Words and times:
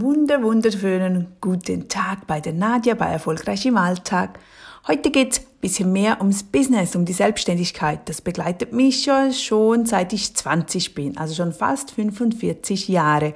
wunder, 0.00 0.42
wunderschönen 0.42 1.28
guten 1.40 1.88
Tag 1.88 2.26
bei 2.26 2.40
der 2.40 2.52
Nadja 2.52 2.94
bei 2.94 3.06
Erfolgreich 3.06 3.66
im 3.66 3.76
Alltag. 3.76 4.38
Heute 4.86 5.10
geht's 5.10 5.40
bisschen 5.60 5.92
mehr 5.92 6.18
ums 6.20 6.44
Business, 6.44 6.94
um 6.94 7.04
die 7.04 7.12
Selbstständigkeit. 7.12 8.08
Das 8.08 8.20
begleitet 8.20 8.72
mich 8.72 9.02
schon, 9.02 9.32
schon 9.32 9.86
seit 9.86 10.12
ich 10.12 10.34
20 10.34 10.94
bin, 10.94 11.16
also 11.16 11.34
schon 11.34 11.52
fast 11.52 11.90
45 11.90 12.88
Jahre. 12.88 13.34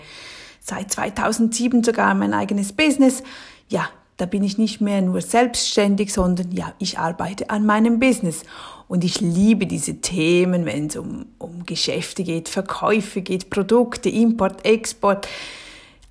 Seit 0.61 0.93
2007 0.93 1.83
sogar 1.83 2.14
mein 2.14 2.35
eigenes 2.35 2.73
Business. 2.73 3.23
Ja, 3.69 3.89
da 4.17 4.27
bin 4.27 4.45
ich 4.45 4.57
nicht 4.57 4.81
mehr 4.81 5.03
nur 5.03 5.21
selbstständig, 5.21 6.13
sondern 6.13 6.53
ja, 6.53 6.75
ich 6.79 6.99
arbeite 6.99 7.51
an 7.51 7.67
meinem 7.67 7.99
Business. 7.99 8.43
Und 8.87 9.03
ich 9.03 9.21
liebe 9.21 9.67
diese 9.67 10.01
Themen, 10.01 10.65
wenn 10.65 10.87
es 10.87 10.97
um, 10.97 11.27
um 11.39 11.67
Geschäfte 11.67 12.23
geht, 12.23 12.49
Verkäufe 12.49 13.23
geht, 13.23 13.51
Produkte, 13.51 14.09
Import, 14.11 14.65
Export. 14.65 15.27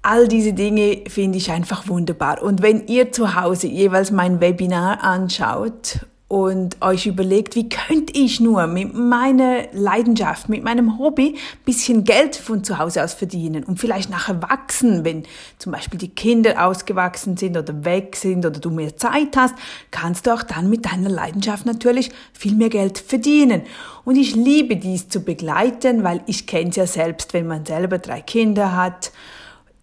All 0.04 0.28
diese 0.28 0.54
Dinge 0.54 1.04
finde 1.08 1.38
ich 1.38 1.52
einfach 1.52 1.88
wunderbar. 1.88 2.42
Und 2.42 2.64
wenn 2.64 2.88
ihr 2.88 3.12
zu 3.12 3.36
Hause 3.36 3.68
jeweils 3.68 4.10
mein 4.10 4.42
Webinar 4.42 5.04
anschaut 5.04 6.00
und 6.28 6.82
euch 6.82 7.06
überlegt, 7.06 7.56
wie 7.56 7.70
könnte 7.70 8.12
ich 8.18 8.40
nur 8.40 8.66
mit 8.66 8.96
meiner 8.96 9.66
Leidenschaft, 9.74 10.50
mit 10.50 10.64
meinem 10.64 10.98
Hobby 10.98 11.36
bisschen 11.66 12.04
Geld 12.04 12.36
von 12.36 12.64
zu 12.64 12.80
Hause 12.80 13.04
aus 13.04 13.14
verdienen 13.14 13.64
und 13.64 13.80
vielleicht 13.80 14.10
nachher 14.10 14.42
wachsen, 14.42 15.06
wenn 15.06 15.22
zum 15.60 15.72
Beispiel 15.72 16.00
die 16.00 16.10
Kinder 16.10 16.66
ausgewachsen 16.66 17.38
sind 17.38 17.56
oder 17.56 17.86
weg 17.86 18.16
sind 18.16 18.44
oder 18.44 18.60
du 18.60 18.72
mehr 18.72 18.98
Zeit 18.98 19.38
hast, 19.38 19.54
kannst 19.92 20.26
du 20.26 20.34
auch 20.34 20.42
dann 20.42 20.68
mit 20.68 20.86
deiner 20.86 21.10
Leidenschaft 21.10 21.68
natürlich 21.68 22.10
viel 22.34 22.56
mehr 22.56 22.70
Geld 22.70 22.98
verdienen. 22.98 23.62
Und 24.04 24.16
ich 24.16 24.34
liebe 24.36 24.78
dies 24.78 25.10
zu 25.10 25.20
begleiten, 25.20 26.04
weil 26.04 26.22
ich 26.26 26.48
kenne 26.48 26.72
es 26.72 26.76
ja 26.76 26.88
selbst, 26.88 27.36
wenn 27.36 27.46
man 27.46 27.68
selber 27.68 28.00
drei 28.00 28.22
Kinder 28.22 28.76
hat 28.76 29.12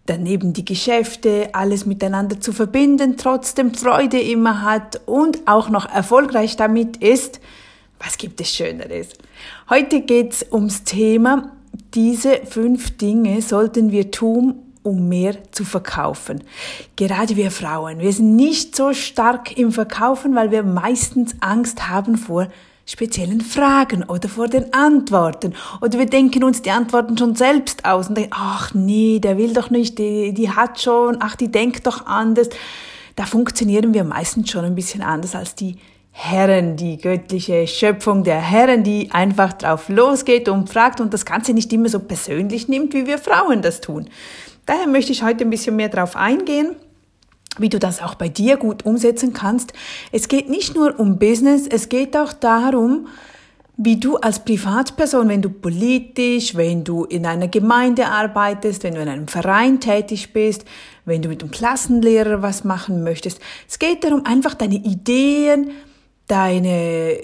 daneben 0.09 0.53
die 0.53 0.65
Geschäfte, 0.65 1.49
alles 1.53 1.85
miteinander 1.85 2.41
zu 2.41 2.51
verbinden, 2.51 3.15
trotzdem 3.17 3.73
Freude 3.73 4.19
immer 4.19 4.63
hat 4.63 5.01
und 5.05 5.47
auch 5.47 5.69
noch 5.69 5.89
erfolgreich 5.89 6.55
damit 6.55 6.97
ist, 6.97 7.39
was 7.99 8.17
gibt 8.17 8.41
es 8.41 8.55
Schöneres? 8.55 9.09
Heute 9.69 10.01
geht's 10.01 10.45
ums 10.51 10.83
Thema, 10.83 11.51
diese 11.93 12.45
fünf 12.45 12.97
Dinge 12.97 13.41
sollten 13.41 13.91
wir 13.91 14.09
tun, 14.09 14.55
um 14.83 15.09
mehr 15.09 15.35
zu 15.51 15.65
verkaufen. 15.65 16.43
Gerade 16.95 17.35
wir 17.35 17.51
Frauen, 17.51 17.99
wir 17.99 18.13
sind 18.13 18.35
nicht 18.35 18.75
so 18.75 18.93
stark 18.93 19.57
im 19.57 19.71
Verkaufen, 19.71 20.33
weil 20.35 20.51
wir 20.51 20.63
meistens 20.63 21.35
Angst 21.41 21.89
haben 21.89 22.17
vor 22.17 22.47
speziellen 22.89 23.41
Fragen 23.41 24.03
oder 24.03 24.27
vor 24.27 24.47
den 24.47 24.73
Antworten. 24.73 25.53
Oder 25.79 25.99
wir 25.99 26.07
denken 26.07 26.43
uns 26.43 26.63
die 26.63 26.71
Antworten 26.71 27.17
schon 27.17 27.35
selbst 27.35 27.85
aus 27.85 28.09
und 28.09 28.17
denken, 28.17 28.31
ach 28.33 28.73
nee, 28.73 29.19
der 29.19 29.37
will 29.37 29.53
doch 29.53 29.69
nicht, 29.69 29.99
die, 29.99 30.33
die 30.33 30.49
hat 30.49 30.81
schon, 30.81 31.17
ach, 31.19 31.35
die 31.35 31.51
denkt 31.51 31.85
doch 31.85 32.07
anders. 32.07 32.49
Da 33.15 33.25
funktionieren 33.25 33.93
wir 33.93 34.03
meistens 34.03 34.49
schon 34.49 34.65
ein 34.65 34.75
bisschen 34.75 35.03
anders 35.03 35.35
als 35.35 35.53
die 35.53 35.77
Herren, 36.11 36.77
die 36.77 36.97
göttliche 36.97 37.67
Schöpfung 37.67 38.23
der 38.23 38.41
Herren, 38.41 38.83
die 38.83 39.11
einfach 39.11 39.53
drauf 39.53 39.87
losgeht 39.89 40.49
und 40.49 40.69
fragt 40.69 40.99
und 40.99 41.13
das 41.13 41.25
Ganze 41.25 41.53
nicht 41.53 41.71
immer 41.71 41.89
so 41.89 41.99
persönlich 41.99 42.67
nimmt, 42.67 42.93
wie 42.93 43.05
wir 43.05 43.19
Frauen 43.19 43.61
das 43.61 43.81
tun. 43.81 44.09
Daher 44.65 44.87
möchte 44.87 45.11
ich 45.11 45.21
heute 45.23 45.45
ein 45.45 45.49
bisschen 45.51 45.75
mehr 45.75 45.89
drauf 45.89 46.15
eingehen 46.15 46.75
wie 47.59 47.69
du 47.69 47.79
das 47.79 48.01
auch 48.01 48.15
bei 48.15 48.29
dir 48.29 48.57
gut 48.57 48.85
umsetzen 48.85 49.33
kannst. 49.33 49.73
Es 50.11 50.27
geht 50.27 50.49
nicht 50.49 50.75
nur 50.75 50.99
um 50.99 51.19
Business, 51.19 51.67
es 51.67 51.89
geht 51.89 52.15
auch 52.17 52.33
darum, 52.33 53.07
wie 53.81 53.97
du 53.97 54.17
als 54.17 54.43
Privatperson, 54.43 55.29
wenn 55.29 55.41
du 55.41 55.49
politisch, 55.49 56.55
wenn 56.55 56.83
du 56.83 57.05
in 57.05 57.25
einer 57.25 57.47
Gemeinde 57.47 58.07
arbeitest, 58.07 58.83
wenn 58.83 58.95
du 58.95 59.01
in 59.01 59.07
einem 59.07 59.29
Verein 59.29 59.79
tätig 59.79 60.33
bist, 60.33 60.65
wenn 61.05 61.21
du 61.21 61.29
mit 61.29 61.41
dem 61.41 61.49
Klassenlehrer 61.49 62.41
was 62.41 62.65
machen 62.65 63.03
möchtest. 63.03 63.39
Es 63.69 63.79
geht 63.79 64.03
darum, 64.03 64.25
einfach 64.25 64.53
deine 64.53 64.75
Ideen, 64.75 65.71
deine 66.27 67.17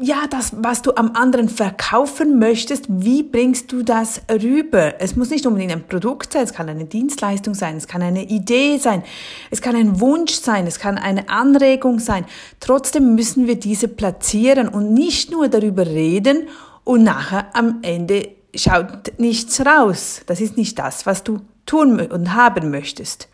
ja, 0.00 0.26
das, 0.28 0.52
was 0.56 0.82
du 0.82 0.96
am 0.96 1.12
anderen 1.14 1.48
verkaufen 1.48 2.38
möchtest, 2.38 2.86
wie 2.88 3.22
bringst 3.22 3.70
du 3.70 3.82
das 3.82 4.22
rüber? 4.28 4.94
Es 5.00 5.14
muss 5.14 5.30
nicht 5.30 5.46
unbedingt 5.46 5.72
ein 5.72 5.86
Produkt 5.86 6.32
sein, 6.32 6.42
es 6.42 6.52
kann 6.52 6.68
eine 6.68 6.84
Dienstleistung 6.84 7.54
sein, 7.54 7.76
es 7.76 7.86
kann 7.86 8.02
eine 8.02 8.24
Idee 8.24 8.78
sein, 8.78 9.04
es 9.50 9.62
kann 9.62 9.76
ein 9.76 10.00
Wunsch 10.00 10.32
sein, 10.32 10.66
es 10.66 10.80
kann 10.80 10.98
eine 10.98 11.28
Anregung 11.28 12.00
sein. 12.00 12.24
Trotzdem 12.58 13.14
müssen 13.14 13.46
wir 13.46 13.54
diese 13.54 13.86
platzieren 13.86 14.68
und 14.68 14.92
nicht 14.92 15.30
nur 15.30 15.48
darüber 15.48 15.86
reden 15.86 16.48
und 16.82 17.04
nachher 17.04 17.54
am 17.54 17.78
Ende 17.82 18.30
schaut 18.54 19.12
nichts 19.18 19.64
raus. 19.64 20.22
Das 20.26 20.40
ist 20.40 20.56
nicht 20.56 20.78
das, 20.78 21.06
was 21.06 21.22
du 21.22 21.40
tun 21.66 22.00
und 22.00 22.34
haben 22.34 22.70
möchtest. 22.70 23.28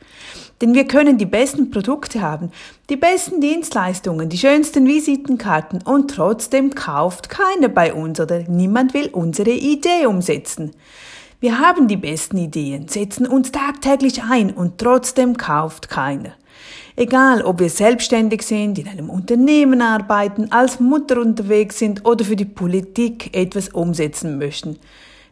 Denn 0.61 0.75
wir 0.75 0.87
können 0.87 1.17
die 1.17 1.27
besten 1.27 1.71
Produkte 1.71 2.21
haben, 2.21 2.51
die 2.91 2.97
besten 2.97 3.41
Dienstleistungen, 3.41 4.29
die 4.29 4.37
schönsten 4.37 4.87
Visitenkarten 4.87 5.81
und 5.83 6.11
trotzdem 6.11 6.75
kauft 6.75 7.31
keiner 7.31 7.69
bei 7.69 7.95
uns 7.95 8.21
oder 8.21 8.41
niemand 8.47 8.93
will 8.93 9.09
unsere 9.09 9.53
Idee 9.53 10.07
umsetzen. 10.07 10.73
Wir 11.41 11.59
haben 11.59 11.89
die 11.89 11.97
besten 11.97 12.37
Ideen, 12.37 12.89
setzen 12.89 13.27
uns 13.27 13.51
tagtäglich 13.51 14.23
ein 14.23 14.51
und 14.51 14.77
trotzdem 14.77 15.39
kauft 15.39 15.89
keiner. 15.89 16.33
Egal, 16.97 17.41
ob 17.41 17.61
wir 17.61 17.71
selbstständig 17.71 18.43
sind, 18.43 18.79
in 18.79 18.87
einem 18.87 19.09
Unternehmen 19.09 19.81
arbeiten, 19.81 20.53
als 20.53 20.81
Mutter 20.81 21.19
unterwegs 21.19 21.79
sind 21.79 22.05
oder 22.05 22.27
für 22.27 22.37
die 22.37 22.45
Politik 22.45 23.35
etwas 23.35 23.71
umsetzen 23.71 24.37
möchten. 24.37 24.79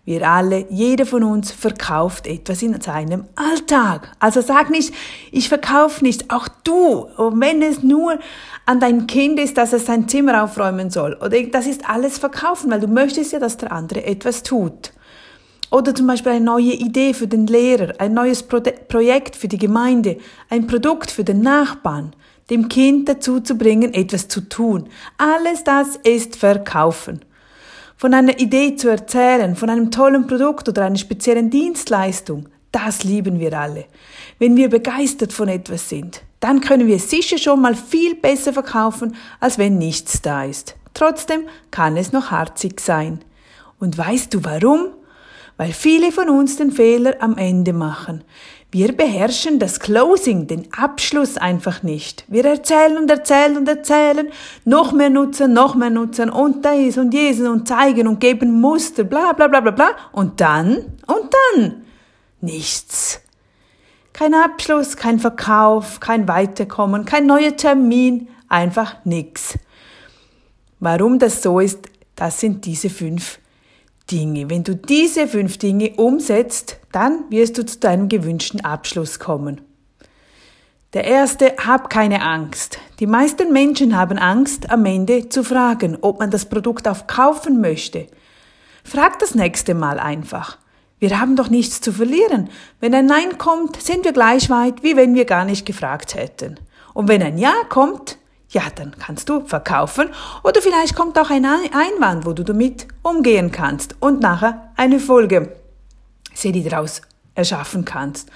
Wir 0.08 0.26
alle, 0.26 0.64
jeder 0.70 1.04
von 1.04 1.22
uns 1.22 1.52
verkauft 1.52 2.26
etwas 2.26 2.62
in 2.62 2.80
seinem 2.80 3.26
Alltag. 3.34 4.10
Also 4.18 4.40
sag 4.40 4.70
nicht, 4.70 4.94
ich 5.32 5.50
verkaufe 5.50 6.02
nicht, 6.02 6.32
auch 6.32 6.48
du. 6.64 7.06
Und 7.18 7.38
wenn 7.42 7.60
es 7.60 7.82
nur 7.82 8.18
an 8.64 8.80
dein 8.80 9.06
Kind 9.06 9.38
ist, 9.38 9.58
dass 9.58 9.74
es 9.74 9.84
sein 9.84 10.08
Zimmer 10.08 10.42
aufräumen 10.42 10.88
soll. 10.88 11.12
Oder 11.22 11.42
das 11.42 11.66
ist 11.66 11.86
alles 11.90 12.16
verkaufen, 12.16 12.70
weil 12.70 12.80
du 12.80 12.86
möchtest 12.86 13.32
ja, 13.32 13.38
dass 13.38 13.58
der 13.58 13.70
andere 13.70 14.02
etwas 14.06 14.42
tut. 14.42 14.94
Oder 15.70 15.94
zum 15.94 16.06
Beispiel 16.06 16.32
eine 16.32 16.44
neue 16.46 16.72
Idee 16.72 17.12
für 17.12 17.28
den 17.28 17.46
Lehrer, 17.46 17.92
ein 17.98 18.14
neues 18.14 18.42
Pro 18.42 18.62
Projekt 18.88 19.36
für 19.36 19.48
die 19.48 19.58
Gemeinde, 19.58 20.16
ein 20.48 20.66
Produkt 20.66 21.10
für 21.10 21.24
den 21.24 21.42
Nachbarn, 21.42 22.14
dem 22.48 22.70
Kind 22.70 23.10
dazu 23.10 23.40
zu 23.40 23.58
bringen, 23.58 23.92
etwas 23.92 24.28
zu 24.28 24.40
tun. 24.40 24.88
Alles 25.18 25.64
das 25.64 25.96
ist 25.96 26.36
Verkaufen 26.36 27.20
von 27.98 28.14
einer 28.14 28.38
Idee 28.38 28.76
zu 28.76 28.88
erzählen, 28.88 29.56
von 29.56 29.68
einem 29.68 29.90
tollen 29.90 30.26
Produkt 30.28 30.68
oder 30.68 30.84
einer 30.84 30.96
speziellen 30.96 31.50
Dienstleistung, 31.50 32.48
das 32.70 33.02
lieben 33.02 33.40
wir 33.40 33.58
alle. 33.58 33.86
Wenn 34.38 34.56
wir 34.56 34.70
begeistert 34.70 35.32
von 35.32 35.48
etwas 35.48 35.88
sind, 35.88 36.22
dann 36.38 36.60
können 36.60 36.86
wir 36.86 37.00
sicher 37.00 37.38
schon 37.38 37.60
mal 37.60 37.74
viel 37.74 38.14
besser 38.14 38.52
verkaufen, 38.52 39.16
als 39.40 39.58
wenn 39.58 39.78
nichts 39.78 40.22
da 40.22 40.44
ist. 40.44 40.76
Trotzdem 40.94 41.42
kann 41.72 41.96
es 41.96 42.12
noch 42.12 42.30
harzig 42.30 42.80
sein. 42.80 43.18
Und 43.80 43.98
weißt 43.98 44.32
du 44.32 44.44
warum? 44.44 44.90
Weil 45.56 45.72
viele 45.72 46.12
von 46.12 46.28
uns 46.30 46.56
den 46.56 46.70
Fehler 46.70 47.16
am 47.18 47.36
Ende 47.36 47.72
machen. 47.72 48.22
Wir 48.70 48.94
beherrschen 48.94 49.58
das 49.58 49.80
Closing, 49.80 50.46
den 50.46 50.68
Abschluss 50.74 51.38
einfach 51.38 51.82
nicht. 51.82 52.24
Wir 52.28 52.44
erzählen 52.44 52.98
und 52.98 53.10
erzählen 53.10 53.56
und 53.56 53.66
erzählen, 53.66 54.28
noch 54.66 54.92
mehr 54.92 55.08
nutzen, 55.08 55.54
noch 55.54 55.74
mehr 55.74 55.88
nutzen 55.88 56.28
und 56.28 56.66
dies 56.66 56.98
und 56.98 57.14
jenes 57.14 57.40
und 57.40 57.66
zeigen 57.66 58.06
und 58.06 58.20
geben 58.20 58.60
Muster, 58.60 59.04
bla 59.04 59.32
bla 59.32 59.48
bla 59.48 59.60
bla 59.60 59.70
bla. 59.70 59.96
Und 60.12 60.42
dann, 60.42 60.98
und 61.06 61.34
dann, 61.54 61.86
nichts. 62.42 63.22
Kein 64.12 64.34
Abschluss, 64.34 64.96
kein 64.98 65.18
Verkauf, 65.18 65.98
kein 66.00 66.28
Weiterkommen, 66.28 67.06
kein 67.06 67.24
neuer 67.24 67.56
Termin, 67.56 68.28
einfach 68.48 68.96
nix. 69.04 69.58
Warum 70.78 71.18
das 71.18 71.42
so 71.42 71.58
ist, 71.58 71.88
das 72.16 72.40
sind 72.40 72.66
diese 72.66 72.90
fünf 72.90 73.38
Dinge. 74.10 74.50
Wenn 74.50 74.64
du 74.64 74.76
diese 74.76 75.26
fünf 75.26 75.56
Dinge 75.56 75.94
umsetzt, 75.96 76.77
dann 76.98 77.30
wirst 77.30 77.56
du 77.56 77.64
zu 77.64 77.78
deinem 77.78 78.08
gewünschten 78.08 78.64
Abschluss 78.64 79.20
kommen. 79.20 79.60
Der 80.94 81.04
erste, 81.04 81.54
hab 81.64 81.90
keine 81.90 82.22
Angst. 82.22 82.80
Die 82.98 83.06
meisten 83.06 83.52
Menschen 83.52 83.96
haben 83.96 84.18
Angst, 84.18 84.68
am 84.68 84.84
Ende 84.84 85.28
zu 85.28 85.44
fragen, 85.44 85.98
ob 86.00 86.18
man 86.18 86.32
das 86.32 86.46
Produkt 86.46 86.88
auch 86.88 87.06
kaufen 87.06 87.60
möchte. 87.60 88.08
Frag 88.82 89.20
das 89.20 89.36
nächste 89.36 89.74
Mal 89.74 90.00
einfach. 90.00 90.58
Wir 90.98 91.20
haben 91.20 91.36
doch 91.36 91.50
nichts 91.50 91.80
zu 91.80 91.92
verlieren. 91.92 92.48
Wenn 92.80 92.96
ein 92.96 93.06
Nein 93.06 93.38
kommt, 93.38 93.80
sind 93.80 94.04
wir 94.04 94.12
gleich 94.12 94.50
weit, 94.50 94.82
wie 94.82 94.96
wenn 94.96 95.14
wir 95.14 95.24
gar 95.24 95.44
nicht 95.44 95.66
gefragt 95.66 96.16
hätten. 96.16 96.58
Und 96.94 97.06
wenn 97.06 97.22
ein 97.22 97.38
Ja 97.38 97.54
kommt, 97.68 98.18
ja, 98.48 98.62
dann 98.74 98.96
kannst 98.98 99.28
du 99.28 99.46
verkaufen 99.46 100.08
oder 100.42 100.60
vielleicht 100.60 100.96
kommt 100.96 101.16
auch 101.16 101.30
ein 101.30 101.44
Einwand, 101.44 102.26
wo 102.26 102.32
du 102.32 102.42
damit 102.42 102.88
umgehen 103.04 103.52
kannst 103.52 103.94
und 104.00 104.20
nachher 104.20 104.72
eine 104.74 104.98
Folge 104.98 105.54
Serie 106.40 106.68
daraus 106.68 107.02
erschaffen 107.34 107.84
kannst. 107.84 108.28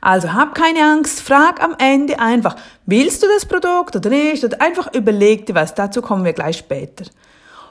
Also 0.00 0.32
hab 0.32 0.54
keine 0.54 0.84
Angst, 0.84 1.20
frag 1.20 1.62
am 1.62 1.74
Ende 1.78 2.20
einfach, 2.20 2.56
willst 2.86 3.22
du 3.22 3.26
das 3.34 3.46
Produkt 3.46 3.96
oder 3.96 4.10
nicht? 4.10 4.44
Oder 4.44 4.60
einfach 4.60 4.94
überleg 4.94 5.46
dir 5.46 5.54
was, 5.54 5.74
dazu 5.74 6.02
kommen 6.02 6.24
wir 6.24 6.32
gleich 6.32 6.58
später. 6.58 7.04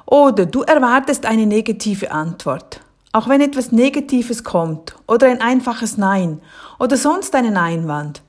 Oder 0.05 0.45
du 0.45 0.61
erwartest 0.61 1.25
eine 1.25 1.45
negative 1.45 2.11
Antwort. 2.11 2.81
auch 3.17 3.27
wenn 3.27 3.41
etwas 3.41 3.71
Negatives 3.71 4.43
kommt 4.43 4.95
oder 5.07 5.27
ein 5.27 5.41
einfaches 5.41 5.97
Nein 5.97 6.39
oder 6.79 6.97
sonst 6.97 7.33
einen 7.33 7.57
Einwand, 7.57 8.21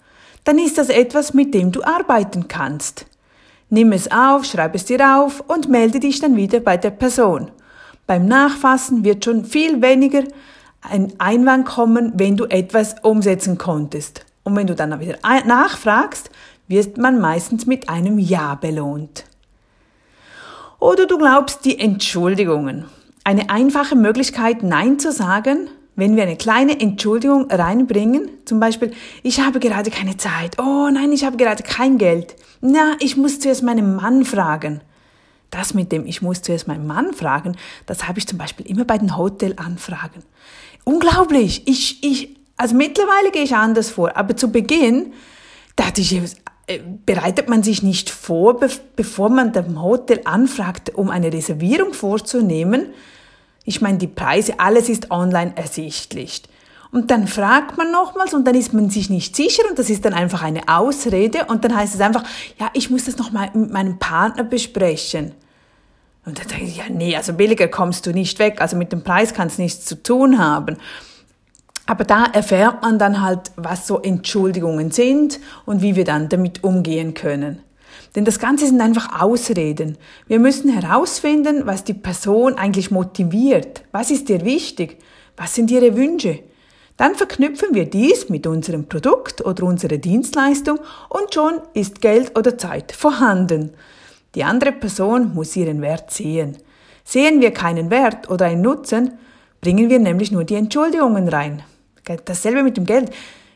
dann 0.45 0.59
ist 0.59 0.79
das 0.79 0.89
etwas, 0.89 1.35
mit 1.35 1.53
dem 1.53 1.73
du 1.73 1.83
arbeiten 1.83 2.49
kannst. 2.49 3.05
Nimm 3.69 3.93
es 3.93 4.11
auf, 4.11 4.47
schreib 4.47 4.75
es 4.75 4.87
dir 4.87 5.19
auf 5.19 5.41
und 5.41 5.69
melde 5.69 6.01
dich 6.01 6.21
dann 6.21 6.37
wieder 6.37 6.61
bei 6.61 6.79
der 6.79 6.91
Person. 6.91 7.51
Beim 8.07 8.27
Nachfassen 8.27 9.05
wird 9.05 9.27
schon 9.27 9.45
viel 9.45 9.83
weniger 9.83 10.23
ein 10.81 11.13
Einwand 11.19 11.67
kommen, 11.67 12.13
wenn 12.15 12.37
du 12.37 12.45
etwas 12.47 12.97
umsetzen 13.03 13.59
konntest. 13.59 14.25
Und 14.45 14.57
wenn 14.57 14.67
du 14.67 14.75
dann 14.75 14.99
wieder 15.01 15.19
nachfragst, 15.23 16.31
wird 16.69 16.99
man 16.99 17.21
meistens 17.21 17.67
mit 17.67 17.89
einem 17.89 18.19
Ja 18.19 18.55
belohnt. 18.55 19.25
Oder 20.79 21.07
du 21.07 21.19
glaubst 21.19 21.65
die 21.65 21.79
Entschuldigungen. 21.79 22.85
Eine 23.25 23.51
einfache 23.51 23.97
Möglichkeit, 23.97 24.63
Nein 24.63 24.99
zu 24.99 25.13
sagen, 25.13 25.69
wenn 25.97 26.15
wir 26.15 26.23
eine 26.23 26.37
kleine 26.37 26.79
Entschuldigung 26.81 27.51
reinbringen, 27.51 28.31
zum 28.45 28.61
Beispiel, 28.61 28.93
ich 29.25 29.41
habe 29.41 29.59
gerade 29.59 29.91
keine 29.91 30.17
Zeit, 30.17 30.57
oh 30.61 30.89
nein, 30.93 31.11
ich 31.11 31.25
habe 31.25 31.37
gerade 31.37 31.65
kein 31.65 31.99
Geld, 31.99 32.37
na, 32.61 32.95
ich 33.01 33.17
muss 33.17 33.41
zuerst 33.41 33.65
meinen 33.65 33.97
Mann 33.97 34.25
fragen. 34.25 34.81
Das 35.51 35.75
mit 35.75 35.91
dem, 35.91 36.07
ich 36.07 36.23
muss 36.23 36.43
zuerst 36.43 36.69
meinen 36.69 36.87
Mann 36.87 37.15
fragen, 37.15 37.57
das 37.87 38.07
habe 38.07 38.19
ich 38.19 38.29
zum 38.29 38.39
Beispiel 38.39 38.67
immer 38.67 38.85
bei 38.85 38.99
den 38.99 39.17
Hotelanfragen. 39.17 40.23
Unglaublich, 40.89 41.65
ich, 41.67 42.03
ich, 42.03 42.35
also 42.57 42.75
mittlerweile 42.75 43.31
gehe 43.31 43.43
ich 43.43 43.55
anders 43.55 43.91
vor, 43.91 44.17
aber 44.17 44.39
zu 44.39 44.51
Beginn 44.51 45.13
dachte 45.77 46.01
ich, 46.01 46.15
äh, 46.15 46.81
bereitet 47.05 47.47
man 47.47 47.63
sich 47.63 47.83
nicht 47.83 48.09
vor, 48.09 48.59
bevor 48.97 49.29
man 49.29 49.53
dem 49.53 49.83
Hotel 49.83 50.23
anfragt, 50.25 50.95
um 50.95 51.11
eine 51.11 51.31
Reservierung 51.31 51.93
vorzunehmen. 51.93 52.87
Ich 53.65 53.83
meine, 53.83 53.99
die 53.99 54.07
Preise, 54.07 54.61
alles 54.61 54.89
ist 54.89 55.11
online 55.11 55.53
ersichtlich. 55.57 56.45
Und 56.91 57.11
dann 57.11 57.29
fragt 57.29 57.77
man 57.77 57.93
nochmals 57.93 58.33
und 58.33 58.47
dann 58.47 58.55
ist 58.55 58.73
man 58.73 58.89
sich 58.89 59.11
nicht 59.11 59.37
sicher 59.37 59.65
und 59.69 59.79
das 59.79 59.91
ist 59.91 60.07
dann 60.07 60.15
einfach 60.15 60.41
eine 60.41 60.69
Ausrede 60.69 61.45
und 61.49 61.67
dann 61.67 61.77
heißt 61.77 61.97
es 61.97 62.01
einfach, 62.01 62.25
ja, 62.59 62.71
ich 62.73 62.89
muss 62.89 63.05
das 63.05 63.19
nochmal 63.19 63.51
mit 63.53 63.71
meinem 63.71 63.99
Partner 63.99 64.43
besprechen. 64.43 65.35
Und 66.29 66.39
dann 66.39 66.49
denke 66.49 66.65
ich, 66.67 66.77
ja, 66.77 66.85
nee, 66.91 67.17
also 67.17 67.33
billiger 67.33 67.69
kommst 67.69 68.05
du 68.05 68.13
nicht 68.13 68.39
weg, 68.39 68.61
also 68.61 68.77
mit 68.77 68.93
dem 68.93 69.03
Preis 69.03 69.33
kann 69.33 69.49
es 69.49 69.57
nichts 69.57 69.87
zu 69.87 70.03
tun 70.03 70.39
haben. 70.39 70.77
Aber 71.87 72.05
da 72.05 72.25
erfährt 72.25 72.83
man 72.83 72.99
dann 72.99 73.23
halt, 73.23 73.51
was 73.57 73.87
so 73.87 74.03
Entschuldigungen 74.03 74.91
sind 74.91 75.41
und 75.65 75.81
wie 75.81 75.97
wir 75.97 76.05
dann 76.05 76.29
damit 76.29 76.63
umgehen 76.63 77.15
können. 77.15 77.63
Denn 78.15 78.27
das 78.27 78.39
Ganze 78.39 78.67
sind 78.67 78.83
einfach 78.83 79.23
Ausreden. 79.23 79.97
Wir 80.27 80.39
müssen 80.39 80.71
herausfinden, 80.71 81.63
was 81.65 81.83
die 81.83 81.95
Person 81.95 82.59
eigentlich 82.59 82.91
motiviert. 82.91 83.85
Was 83.91 84.11
ist 84.11 84.29
dir 84.29 84.45
wichtig? 84.45 84.99
Was 85.35 85.55
sind 85.55 85.71
ihre 85.71 85.97
Wünsche? 85.97 86.41
Dann 86.99 87.15
verknüpfen 87.15 87.71
wir 87.73 87.87
dies 87.87 88.29
mit 88.29 88.47
unserem 88.47 88.87
Produkt 88.87 89.43
oder 89.47 89.65
unserer 89.65 89.97
Dienstleistung 89.97 90.79
und 91.09 91.33
schon 91.33 91.63
ist 91.73 92.03
Geld 92.03 92.39
oder 92.39 92.59
Zeit 92.59 92.93
vorhanden. 92.93 93.73
Die 94.39 94.45
andere 94.45 94.71
Person 94.71 95.35
muss 95.35 95.57
ihren 95.57 95.83
Wert 95.83 96.13
sehen. 96.13 96.59
Sehen 97.03 97.41
wir 97.41 97.51
keinen 97.51 97.91
Wert 97.91 98.31
oder 98.31 98.47
einen 98.47 98.63
Nutzen, 98.63 99.15
bringen 99.61 99.91
wir 99.91 99.99
nämlich 99.99 100.31
nur 100.31 100.45
die 100.45 100.55
Entschuldigungen 100.55 101.29
rein. 101.29 101.65
Dasselbe 102.25 102.63
mit 102.63 102.77
dem 102.77 102.87
Geld. 102.87 103.11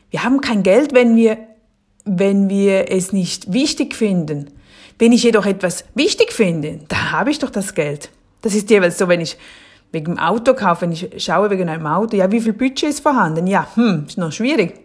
Wir 0.09 0.25
haben 0.25 0.41
kein 0.41 0.61
Geld, 0.61 0.93
wenn 0.93 1.15
wir, 1.15 1.37
wenn 2.03 2.49
wir 2.49 2.91
es 2.91 3.13
nicht 3.13 3.53
wichtig 3.53 3.95
finden. 3.95 4.51
Wenn 4.99 5.13
ich 5.13 5.23
jedoch 5.23 5.45
etwas 5.45 5.85
wichtig 5.95 6.33
finde, 6.33 6.81
da 6.89 7.13
habe 7.13 7.31
ich 7.31 7.39
doch 7.39 7.49
das 7.49 7.75
Geld. 7.75 8.09
Das 8.41 8.53
ist 8.53 8.69
jeweils 8.69 8.97
so, 8.97 9.07
wenn 9.07 9.21
ich 9.21 9.37
wegen 9.93 10.15
dem 10.15 10.19
Auto 10.19 10.53
kaufe, 10.53 10.81
wenn 10.81 10.91
ich 10.91 11.23
schaue 11.23 11.49
wegen 11.49 11.69
einem 11.69 11.87
Auto, 11.87 12.17
ja, 12.17 12.29
wie 12.29 12.41
viel 12.41 12.51
Budget 12.51 12.89
ist 12.89 12.99
vorhanden? 12.99 13.47
Ja, 13.47 13.69
hm, 13.75 14.03
ist 14.05 14.17
noch 14.17 14.33
schwierig. 14.33 14.82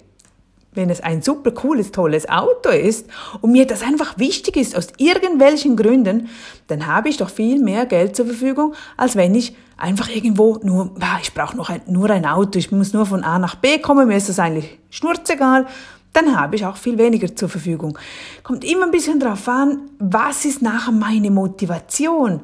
Wenn 0.79 0.91
es 0.91 1.01
ein 1.01 1.23
super 1.23 1.51
cooles, 1.51 1.91
tolles 1.91 2.29
Auto 2.29 2.69
ist 2.69 3.09
und 3.41 3.51
mir 3.51 3.67
das 3.67 3.83
einfach 3.83 4.17
wichtig 4.17 4.57
ist 4.57 4.77
aus 4.77 4.87
irgendwelchen 4.97 5.77
Gründen, 5.77 6.29
dann 6.69 6.87
habe 6.87 7.09
ich 7.09 7.17
doch 7.17 7.31
viel 7.31 7.61
mehr 7.61 7.85
Geld 7.85 8.15
zur 8.15 8.27
Verfügung, 8.27 8.75
als 8.97 9.17
wenn 9.17 9.35
ich 9.35 9.57
einfach 9.77 10.09
irgendwo 10.09 10.61
nur, 10.63 10.95
ich 11.21 11.35
brauche 11.35 11.57
noch 11.57 11.69
ein, 11.69 11.81
nur 11.89 12.09
ein 12.11 12.25
Auto, 12.25 12.61
ich 12.61 12.71
muss 12.71 12.93
nur 12.93 13.07
von 13.07 13.25
A 13.25 13.41
nach 13.41 13.57
B 13.57 13.79
kommen, 13.79 14.07
mir 14.07 14.17
ist 14.17 14.29
das 14.29 14.39
eigentlich 14.39 14.79
schnurzegal, 14.91 15.67
dann 16.13 16.39
habe 16.39 16.55
ich 16.55 16.65
auch 16.65 16.77
viel 16.77 16.97
weniger 16.97 17.35
zur 17.35 17.49
Verfügung. 17.49 17.99
Kommt 18.45 18.65
immer 18.65 18.85
ein 18.85 18.93
bisschen 18.93 19.19
drauf 19.19 19.49
an, 19.49 19.81
was 19.99 20.45
ist 20.45 20.63
nachher 20.63 20.93
meine 20.93 21.33
Motivation? 21.33 22.41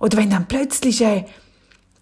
Oder 0.00 0.18
wenn 0.18 0.30
dann 0.30 0.48
plötzlich 0.48 1.02
äh, 1.02 1.24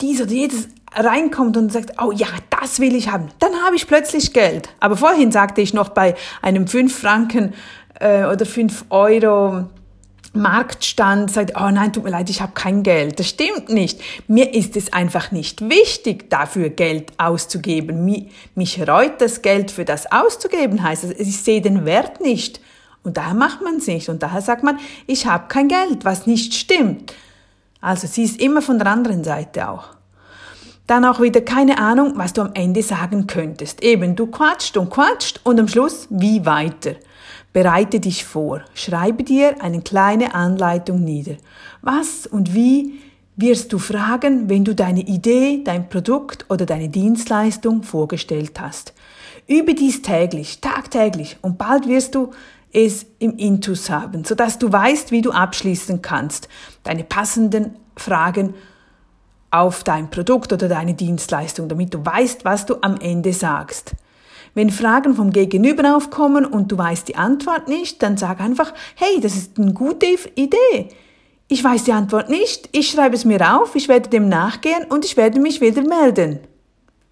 dies 0.00 0.22
oder 0.22 0.32
jedes 0.32 0.68
reinkommt 0.94 1.58
und 1.58 1.70
sagt, 1.70 2.00
oh 2.02 2.10
ja, 2.10 2.28
das 2.64 2.80
will 2.80 2.94
ich 2.94 3.10
haben, 3.10 3.28
dann 3.40 3.52
habe 3.62 3.76
ich 3.76 3.86
plötzlich 3.86 4.32
Geld. 4.32 4.70
Aber 4.80 4.96
vorhin 4.96 5.30
sagte 5.30 5.60
ich 5.60 5.74
noch 5.74 5.90
bei 5.90 6.14
einem 6.40 6.66
5 6.66 6.98
Franken 6.98 7.52
äh, 8.00 8.24
oder 8.24 8.46
5 8.46 8.86
Euro 8.88 9.66
Marktstand 10.32 11.30
sagt, 11.30 11.52
oh 11.56 11.70
nein, 11.70 11.92
tut 11.92 12.04
mir 12.04 12.10
leid, 12.10 12.30
ich 12.30 12.40
habe 12.40 12.52
kein 12.54 12.82
Geld. 12.82 13.20
Das 13.20 13.28
stimmt 13.28 13.68
nicht. 13.68 14.00
Mir 14.28 14.54
ist 14.54 14.76
es 14.76 14.94
einfach 14.94 15.30
nicht 15.30 15.68
wichtig, 15.68 16.30
dafür 16.30 16.70
Geld 16.70 17.12
auszugeben. 17.18 18.04
Mich, 18.54 18.88
reut 18.88 19.20
das 19.20 19.42
Geld 19.42 19.70
für 19.70 19.84
das 19.84 20.10
auszugeben, 20.10 20.82
heißt 20.82 21.04
es, 21.04 21.10
ich 21.10 21.36
sehe 21.36 21.60
den 21.60 21.84
Wert 21.84 22.22
nicht. 22.22 22.60
Und 23.02 23.18
daher 23.18 23.34
macht 23.34 23.60
man 23.60 23.76
es 23.76 23.86
nicht. 23.86 24.08
Und 24.08 24.22
daher 24.22 24.40
sagt 24.40 24.64
man, 24.64 24.78
ich 25.06 25.26
habe 25.26 25.48
kein 25.48 25.68
Geld, 25.68 26.06
was 26.06 26.26
nicht 26.26 26.54
stimmt. 26.54 27.12
Also 27.82 28.06
sie 28.06 28.24
ist 28.24 28.40
immer 28.40 28.62
von 28.62 28.78
der 28.78 28.86
anderen 28.86 29.22
Seite 29.22 29.68
auch. 29.68 29.94
Dann 30.86 31.04
auch 31.04 31.20
wieder 31.20 31.40
keine 31.40 31.78
Ahnung, 31.78 32.12
was 32.16 32.34
du 32.34 32.42
am 32.42 32.50
Ende 32.54 32.82
sagen 32.82 33.26
könntest. 33.26 33.82
Eben, 33.82 34.16
du 34.16 34.26
quatscht 34.26 34.76
und 34.76 34.90
quatscht 34.90 35.40
und 35.44 35.58
am 35.58 35.68
Schluss, 35.68 36.06
wie 36.10 36.44
weiter? 36.44 36.96
Bereite 37.52 38.00
dich 38.00 38.24
vor. 38.24 38.62
Schreibe 38.74 39.22
dir 39.22 39.62
eine 39.62 39.80
kleine 39.80 40.34
Anleitung 40.34 41.02
nieder. 41.02 41.36
Was 41.80 42.26
und 42.26 42.54
wie 42.54 42.98
wirst 43.36 43.72
du 43.72 43.78
fragen, 43.78 44.48
wenn 44.48 44.64
du 44.64 44.74
deine 44.74 45.00
Idee, 45.00 45.62
dein 45.64 45.88
Produkt 45.88 46.46
oder 46.48 46.66
deine 46.66 46.88
Dienstleistung 46.88 47.82
vorgestellt 47.82 48.60
hast. 48.60 48.94
Übe 49.46 49.74
dies 49.74 50.02
täglich, 50.02 50.60
tagtäglich 50.60 51.36
und 51.42 51.58
bald 51.58 51.88
wirst 51.88 52.14
du 52.14 52.30
es 52.72 53.06
im 53.18 53.36
Intus 53.36 53.90
haben, 53.90 54.24
sodass 54.24 54.58
du 54.58 54.72
weißt, 54.72 55.10
wie 55.10 55.22
du 55.22 55.30
abschließen 55.30 56.02
kannst, 56.02 56.48
deine 56.82 57.04
passenden 57.04 57.76
Fragen 57.96 58.54
auf 59.54 59.84
dein 59.84 60.10
Produkt 60.10 60.52
oder 60.52 60.68
deine 60.68 60.94
Dienstleistung, 60.94 61.68
damit 61.68 61.94
du 61.94 62.04
weißt, 62.04 62.44
was 62.44 62.66
du 62.66 62.76
am 62.80 62.98
Ende 63.00 63.32
sagst. 63.32 63.92
Wenn 64.54 64.70
Fragen 64.70 65.14
vom 65.14 65.30
Gegenüber 65.30 65.96
aufkommen 65.96 66.44
und 66.44 66.72
du 66.72 66.78
weißt 66.78 67.08
die 67.08 67.16
Antwort 67.16 67.68
nicht, 67.68 68.02
dann 68.02 68.16
sag 68.16 68.40
einfach, 68.40 68.72
hey, 68.96 69.20
das 69.20 69.36
ist 69.36 69.58
eine 69.58 69.72
gute 69.72 70.06
Idee. 70.34 70.88
Ich 71.48 71.62
weiß 71.62 71.84
die 71.84 71.92
Antwort 71.92 72.30
nicht, 72.30 72.68
ich 72.72 72.90
schreibe 72.90 73.14
es 73.14 73.24
mir 73.24 73.56
auf, 73.56 73.76
ich 73.76 73.88
werde 73.88 74.08
dem 74.08 74.28
nachgehen 74.28 74.84
und 74.88 75.04
ich 75.04 75.16
werde 75.16 75.38
mich 75.38 75.60
wieder 75.60 75.82
melden. 75.82 76.40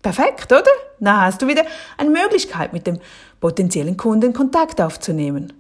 Perfekt, 0.03 0.51
oder? 0.53 0.65
Na 0.99 1.27
hast 1.27 1.43
du 1.43 1.47
wieder 1.47 1.63
eine 1.97 2.11
Möglichkeit, 2.11 2.73
mit 2.73 2.87
dem 2.87 2.99
potenziellen 3.41 3.97
Kunden 3.97 4.33
Kontakt 4.33 4.81
aufzunehmen. 4.81 5.53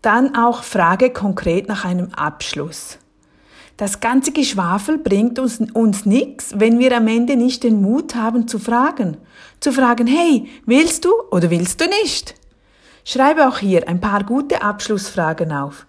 Dann 0.00 0.36
auch 0.36 0.62
frage 0.62 1.10
konkret 1.10 1.68
nach 1.68 1.84
einem 1.84 2.12
Abschluss. 2.14 2.98
Das 3.76 3.98
ganze 4.00 4.30
Geschwafel 4.30 4.98
bringt 4.98 5.38
uns, 5.38 5.60
uns 5.72 6.06
nichts, 6.06 6.54
wenn 6.56 6.78
wir 6.78 6.96
am 6.96 7.08
Ende 7.08 7.36
nicht 7.36 7.64
den 7.64 7.82
Mut 7.82 8.14
haben 8.14 8.46
zu 8.46 8.58
fragen. 8.58 9.16
Zu 9.58 9.72
fragen, 9.72 10.06
hey, 10.06 10.48
willst 10.64 11.04
du 11.04 11.10
oder 11.30 11.50
willst 11.50 11.80
du 11.80 11.86
nicht? 11.86 12.34
Schreibe 13.04 13.48
auch 13.48 13.58
hier 13.58 13.88
ein 13.88 14.00
paar 14.00 14.22
gute 14.22 14.62
Abschlussfragen 14.62 15.52
auf. 15.52 15.86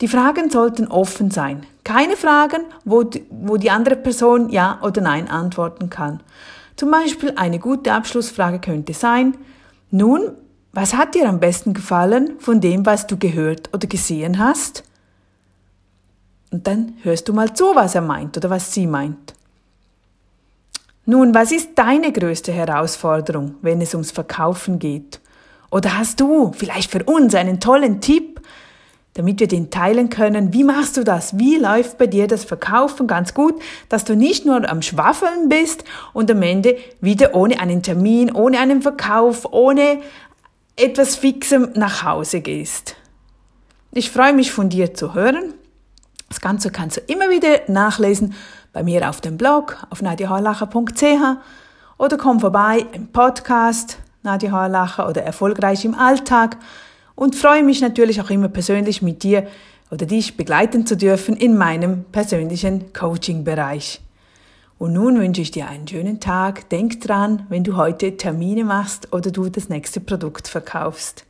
Die 0.00 0.08
Fragen 0.08 0.50
sollten 0.50 0.88
offen 0.88 1.30
sein. 1.30 1.64
Keine 1.84 2.16
Fragen, 2.16 2.62
wo 2.84 3.08
wo 3.30 3.56
die 3.56 3.70
andere 3.70 3.96
Person 3.96 4.50
Ja 4.50 4.80
oder 4.82 5.00
Nein 5.00 5.28
antworten 5.28 5.90
kann. 5.90 6.20
Zum 6.76 6.90
Beispiel 6.90 7.32
eine 7.36 7.58
gute 7.58 7.92
Abschlussfrage 7.92 8.58
könnte 8.58 8.94
sein, 8.94 9.36
nun, 9.90 10.32
was 10.72 10.94
hat 10.94 11.14
dir 11.14 11.28
am 11.28 11.40
besten 11.40 11.72
gefallen 11.72 12.32
von 12.38 12.60
dem, 12.60 12.84
was 12.84 13.06
du 13.06 13.16
gehört 13.16 13.72
oder 13.74 13.88
gesehen 13.88 14.38
hast? 14.38 14.84
Und 16.50 16.66
dann 16.66 16.94
hörst 17.02 17.28
du 17.28 17.32
mal 17.32 17.52
zu, 17.54 17.74
was 17.74 17.94
er 17.94 18.00
meint 18.00 18.36
oder 18.36 18.50
was 18.50 18.72
sie 18.72 18.86
meint. 18.86 19.34
Nun, 21.04 21.34
was 21.34 21.52
ist 21.52 21.70
deine 21.74 22.12
größte 22.12 22.52
Herausforderung, 22.52 23.54
wenn 23.62 23.80
es 23.80 23.94
ums 23.94 24.10
Verkaufen 24.10 24.78
geht? 24.78 25.20
Oder 25.70 25.98
hast 25.98 26.20
du 26.20 26.52
vielleicht 26.52 26.90
für 26.90 27.04
uns 27.04 27.34
einen 27.34 27.60
tollen 27.60 28.00
Tipp, 28.00 28.40
damit 29.14 29.40
wir 29.40 29.48
den 29.48 29.70
teilen 29.70 30.10
können? 30.10 30.52
Wie 30.52 30.64
machst 30.64 30.96
du 30.96 31.04
das? 31.04 31.38
Wie 31.38 31.56
läuft 31.56 31.98
bei 31.98 32.06
dir 32.06 32.26
das 32.26 32.44
Verkaufen 32.44 33.06
ganz 33.06 33.34
gut, 33.34 33.54
dass 33.88 34.04
du 34.04 34.16
nicht 34.16 34.46
nur 34.46 34.68
am 34.68 34.82
Schwaffeln 34.82 35.48
bist 35.48 35.84
und 36.12 36.30
am 36.30 36.42
Ende 36.42 36.76
wieder 37.00 37.34
ohne 37.34 37.60
einen 37.60 37.82
Termin, 37.82 38.34
ohne 38.34 38.58
einen 38.58 38.82
Verkauf, 38.82 39.46
ohne 39.50 40.00
etwas 40.76 41.16
Fixem 41.16 41.70
nach 41.74 42.04
Hause 42.04 42.40
gehst? 42.40 42.96
Ich 43.92 44.10
freue 44.10 44.34
mich 44.34 44.52
von 44.52 44.68
dir 44.68 44.94
zu 44.94 45.14
hören 45.14 45.54
das 46.28 46.40
Ganze 46.40 46.70
kannst 46.70 46.96
du 46.98 47.00
immer 47.06 47.30
wieder 47.30 47.60
nachlesen 47.68 48.34
bei 48.72 48.82
mir 48.82 49.08
auf 49.08 49.20
dem 49.20 49.36
Blog 49.36 49.78
auf 49.90 50.02
nadiaharlacher.ch 50.02 51.36
oder 51.98 52.16
komm 52.16 52.40
vorbei 52.40 52.86
im 52.92 53.08
Podcast 53.08 53.98
Nadia 54.22 54.50
Harlacher 54.50 55.08
oder 55.08 55.22
Erfolgreich 55.22 55.84
im 55.84 55.94
Alltag 55.94 56.56
und 57.14 57.34
freue 57.34 57.62
mich 57.62 57.80
natürlich 57.80 58.20
auch 58.20 58.30
immer 58.30 58.48
persönlich 58.48 59.02
mit 59.02 59.22
dir 59.22 59.46
oder 59.90 60.06
dich 60.06 60.36
begleiten 60.36 60.86
zu 60.86 60.96
dürfen 60.96 61.36
in 61.36 61.56
meinem 61.56 62.04
persönlichen 62.04 62.92
Coaching-Bereich. 62.92 64.00
Und 64.78 64.92
nun 64.92 65.18
wünsche 65.18 65.40
ich 65.40 65.50
dir 65.50 65.68
einen 65.68 65.88
schönen 65.88 66.20
Tag. 66.20 66.68
Denk 66.68 67.00
dran, 67.00 67.46
wenn 67.48 67.64
du 67.64 67.76
heute 67.76 68.16
Termine 68.16 68.64
machst 68.64 69.12
oder 69.12 69.30
du 69.32 69.48
das 69.48 69.68
nächste 69.68 70.00
Produkt 70.00 70.46
verkaufst. 70.46 71.27